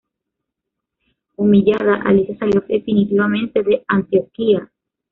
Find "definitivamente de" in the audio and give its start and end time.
2.67-3.83